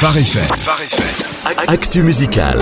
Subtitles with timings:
[0.00, 0.16] Phare.
[1.68, 2.58] Actu musical.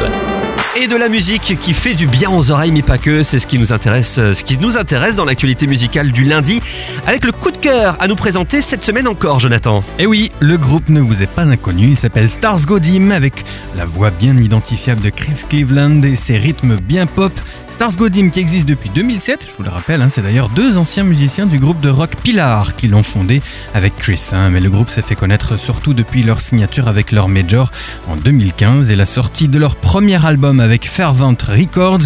[0.75, 3.22] et de la musique qui fait du bien aux oreilles, mais pas que.
[3.22, 6.61] C'est ce qui nous intéresse, euh, ce qui nous intéresse dans l'actualité musicale du lundi,
[7.07, 9.85] avec le coup de cœur à nous présenter cette semaine encore, Jonathan.
[10.01, 13.45] Et oui, le groupe ne vous est pas inconnu, il s'appelle Stars Go Dim avec
[13.77, 17.32] la voix bien identifiable de Chris Cleveland et ses rythmes bien pop.
[17.79, 20.76] Stars Go Dim qui existe depuis 2007, je vous le rappelle, hein, c'est d'ailleurs deux
[20.79, 23.40] anciens musiciens du groupe de rock Pilar qui l'ont fondé
[23.72, 24.20] avec Chris.
[24.32, 27.70] hein, mais le groupe s'est fait connaître surtout depuis leur signature avec leur major
[28.08, 32.01] en 2015 et la sortie de leur premier album avec Fervent Records.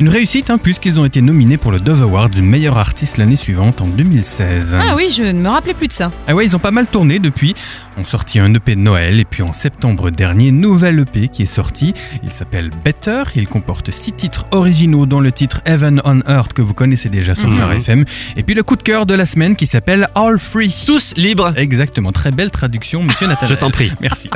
[0.00, 3.36] Une réussite hein, puisqu'ils ont été nominés pour le Dove Award du meilleur artiste l'année
[3.36, 4.74] suivante en 2016.
[4.76, 6.10] Ah oui, je ne me rappelais plus de ça.
[6.26, 7.54] Ah ouais, ils ont pas mal tourné depuis.
[7.96, 11.46] On sorti un EP de Noël et puis en septembre dernier, nouvelle EP qui est
[11.46, 11.94] sorti.
[12.24, 13.22] Il s'appelle Better.
[13.36, 17.34] Il comporte six titres originaux dont le titre Heaven on Earth que vous connaissez déjà
[17.34, 18.06] sur Phare FM.
[18.38, 20.74] Et puis le coup de cœur de la semaine qui s'appelle All Free.
[20.86, 21.52] Tous libres.
[21.54, 23.46] Exactement, très belle traduction, monsieur Nathan.
[23.46, 23.92] Je t'en prie.
[24.00, 24.30] Merci.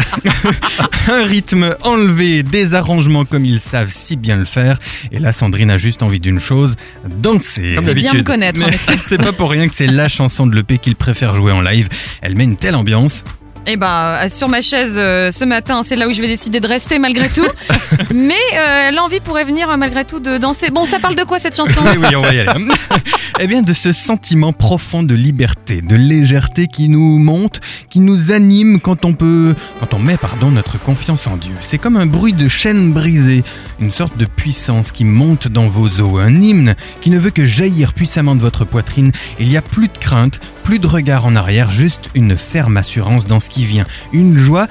[1.08, 4.78] un rythme enlevé, des arrangements comme ils savent si bien le faire.
[5.12, 7.72] Et là, Sandrine a juste envie d'une chose, danser.
[7.76, 8.60] Comme C'est bien me connaître,
[8.98, 11.88] c'est pas pour rien que c'est la chanson de l'EP qu'il préfère jouer en live.
[12.20, 13.24] Elle met une telle ambiance.
[13.68, 16.60] Eh ben, euh, sur ma chaise euh, ce matin, c'est là où je vais décider
[16.60, 17.48] de rester malgré tout.
[18.14, 20.70] Mais euh, l'envie pourrait venir euh, malgré tout de danser.
[20.70, 21.80] Bon, ça parle de quoi cette chanson?
[21.86, 22.66] Oui, oui, on va y aller.
[23.40, 28.32] eh bien, de ce sentiment profond de liberté, de légèreté qui nous monte, qui nous
[28.32, 31.54] anime quand on peut, quand on met, pardon, notre confiance en Dieu.
[31.60, 33.44] C'est comme un bruit de chaîne brisée,
[33.80, 37.44] une sorte de puissance qui monte dans vos os, un hymne qui ne veut que
[37.44, 39.12] jaillir puissamment de votre poitrine.
[39.38, 43.26] Il n'y a plus de crainte, plus de regard en arrière, juste une ferme assurance
[43.26, 44.68] dans ce qui vient, une joie,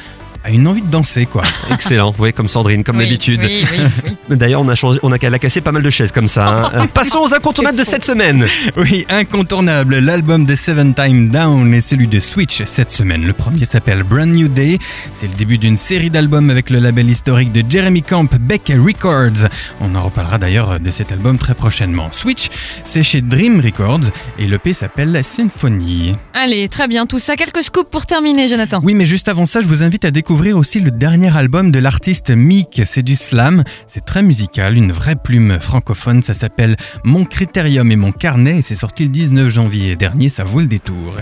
[0.50, 1.44] une envie de danser, quoi.
[1.72, 3.42] Excellent, oui, comme Sandrine, comme Oui, d'habitude.
[3.44, 4.12] Oui, oui, oui.
[4.38, 6.48] D'ailleurs, on a changé, on a qu'à la casser pas mal de chaises comme ça.
[6.48, 6.72] hein.
[6.76, 8.46] Euh, Passons aux incontournables de cette semaine.
[8.78, 9.98] Oui, incontournable.
[10.00, 13.26] L'album de Seven Time Down est celui de Switch cette semaine.
[13.26, 14.80] Le premier s'appelle Brand New Day.
[15.14, 19.48] C'est le début d'une série d'albums avec le label historique de Jeremy Camp, Beck Records.
[19.82, 22.10] On en reparlera d'ailleurs de cet album très prochainement.
[22.12, 22.50] Switch,
[22.84, 26.12] c'est chez Dream Records et l'EP s'appelle Symphony.
[26.34, 27.36] Allez, très bien, tout ça.
[27.36, 28.82] Quelques scoops pour terminer, Jonathan.
[28.84, 31.80] Oui, mais juste avant ça, je vous invite à découvrir aussi le dernier album de
[31.80, 32.82] l'artiste Meek.
[32.86, 36.24] C'est du slam, c'est très musical, une vraie plume francophone.
[36.24, 40.30] Ça s'appelle Mon Critérium et mon carnet et c'est sorti le 19 janvier dernier.
[40.30, 41.16] Ça vaut le détour.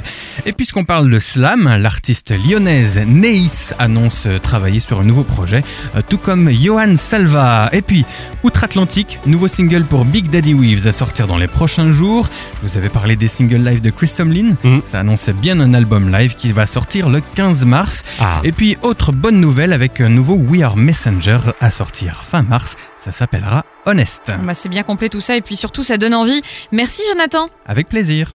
[0.46, 5.64] Et puisqu'on parle de slam, l'artiste lyonnaise Neis annonce travailler sur un nouveau projet,
[5.96, 7.70] euh, tout comme Johan Salva.
[7.72, 8.06] Et puis,
[8.44, 12.28] Outre-Atlantique, nouveau single pour Big Daddy Weaves à sortir dans les prochains jours.
[12.62, 14.56] Je vous avais parlé des singles live de Chris Tomlin.
[14.64, 14.82] Mhm.
[14.86, 18.04] Ça annonçait bien un album live qui va sortir le 15 mars.
[18.20, 18.42] Ah.
[18.44, 22.78] Et puis, autre bonne nouvelle avec un nouveau We Are Messenger à sortir fin mars.
[22.98, 24.22] Ça s'appellera Honest.
[24.42, 26.42] Bah, c'est bien complet tout ça et puis surtout ça donne envie.
[26.72, 27.50] Merci Jonathan.
[27.66, 28.32] Avec plaisir.